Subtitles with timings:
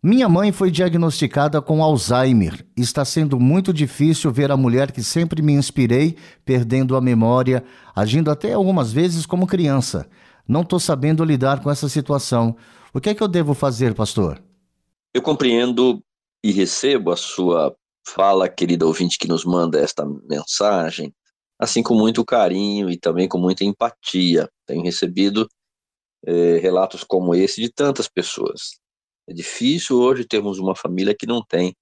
[0.00, 2.64] Minha mãe foi diagnosticada com Alzheimer.
[2.76, 7.64] Está sendo muito difícil ver a mulher que sempre me inspirei perdendo a memória,
[7.96, 10.08] agindo até algumas vezes como criança.
[10.46, 12.56] Não estou sabendo lidar com essa situação.
[12.94, 14.40] O que é que eu devo fazer, pastor?
[15.12, 16.00] Eu compreendo
[16.44, 17.74] e recebo a sua
[18.06, 21.12] fala, querida ouvinte, que nos manda esta mensagem,
[21.58, 24.48] assim com muito carinho e também com muita empatia.
[24.64, 25.48] Tenho recebido
[26.24, 28.78] eh, relatos como esse de tantas pessoas.
[29.28, 31.76] É difícil hoje termos uma família que não tem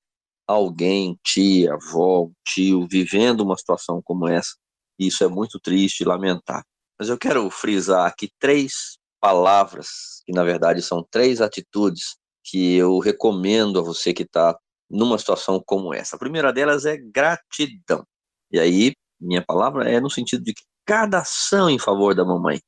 [0.49, 4.57] alguém, tia, avó, tio, vivendo uma situação como essa.
[4.99, 6.65] Isso é muito triste e lamentável.
[6.99, 12.99] Mas eu quero frisar aqui três palavras, que na verdade são três atitudes que eu
[12.99, 14.59] recomendo a você que está
[14.91, 16.17] numa situação como essa.
[16.17, 18.05] A primeira delas é gratidão.
[18.51, 22.61] E aí, minha palavra é no sentido de que cada ação em favor da mamãe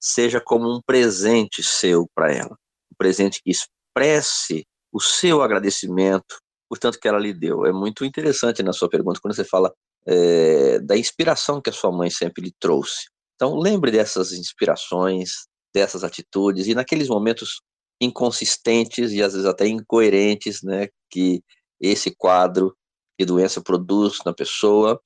[0.00, 2.56] seja como um presente seu para ela.
[2.90, 3.50] Um presente que
[3.92, 6.36] expresse o seu agradecimento
[6.68, 7.66] por tanto que ela lhe deu.
[7.66, 9.70] É muito interessante na sua pergunta quando você fala
[10.06, 13.10] é, da inspiração que a sua mãe sempre lhe trouxe.
[13.34, 17.60] Então, lembre dessas inspirações, dessas atitudes, e naqueles momentos
[18.00, 21.42] inconsistentes e às vezes até incoerentes, né, que
[21.78, 22.74] esse quadro
[23.20, 24.98] de doença produz na pessoa,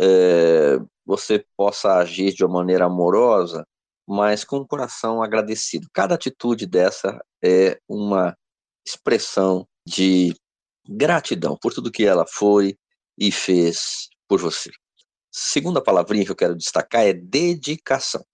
[0.00, 3.66] é, você possa agir de uma maneira amorosa
[4.06, 5.88] mas com o coração agradecido.
[5.92, 8.36] Cada atitude dessa é uma
[8.86, 10.34] expressão de
[10.88, 12.76] gratidão por tudo que ela foi
[13.18, 14.70] e fez por você.
[15.30, 18.24] Segunda palavrinha que eu quero destacar é dedicação.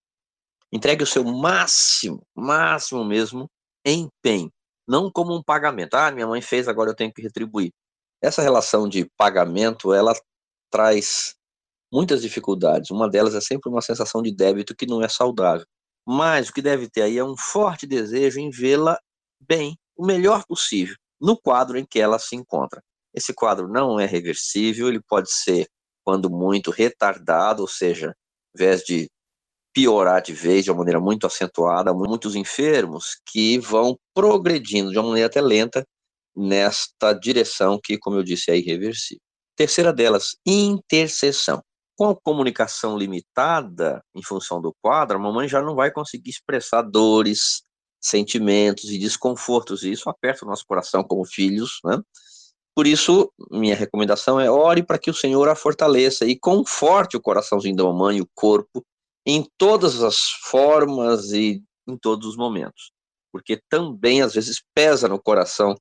[0.73, 3.49] Entregue o seu máximo, máximo mesmo,
[3.85, 4.53] empenho,
[4.87, 5.95] não como um pagamento.
[5.95, 7.73] Ah, minha mãe fez, agora eu tenho que retribuir.
[8.21, 10.13] Essa relação de pagamento, ela
[10.71, 11.38] traz
[11.93, 12.91] muitas dificuldades.
[12.91, 15.67] Uma delas é sempre uma sensação de débito que não é saudável.
[16.07, 18.99] Mas o que deve ter aí é um forte desejo em vê-la
[19.41, 22.83] bem, o melhor possível, no quadro em que ela se encontra.
[23.15, 25.67] Esse quadro não é reversível, ele pode ser,
[26.05, 28.15] quando muito, retardado, ou seja, ao
[28.55, 29.09] invés de
[29.75, 35.09] piorar de vez de uma maneira muito acentuada, muitos enfermos que vão progredindo de uma
[35.09, 35.85] maneira até lenta
[36.35, 39.21] nesta direção que, como eu disse, é irreversível.
[39.57, 41.63] Terceira delas, intercessão.
[41.99, 46.83] Com a comunicação limitada, em função do quadro, a mamãe já não vai conseguir expressar
[46.83, 47.61] dores,
[48.01, 52.01] sentimentos e desconfortos, e isso aperta o nosso coração como filhos, né?
[52.73, 57.21] Por isso, minha recomendação é ore para que o Senhor a fortaleça e conforte o
[57.21, 58.85] coraçãozinho da mamãe, o corpo,
[59.27, 62.93] em todas as formas e em todos os momentos.
[63.33, 65.75] Porque também, às vezes, pesa no coração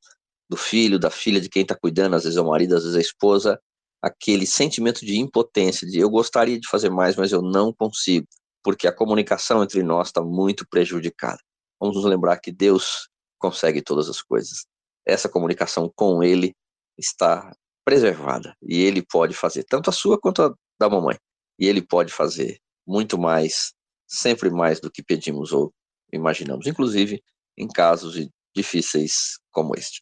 [0.50, 2.96] do filho, da filha, de quem está cuidando, às vezes é o marido, às vezes
[2.96, 3.62] é a esposa,
[4.02, 8.28] aquele sentimento de impotência, de eu gostaria de fazer mais, mas eu não consigo,
[8.64, 11.40] porque a comunicação entre nós está muito prejudicada.
[11.80, 13.10] Vamos nos lembrar que Deus
[13.40, 14.66] consegue todas as coisas.
[15.06, 16.56] Essa comunicação com Ele
[16.98, 17.52] está
[17.86, 21.18] preservada e Ele pode fazer tanto a sua quanto a da mamãe.
[21.60, 23.74] E Ele pode fazer muito mais,
[24.08, 25.74] sempre mais do que pedimos ou
[26.12, 27.22] imaginamos, inclusive
[27.58, 28.16] em casos
[28.56, 30.02] difíceis como este.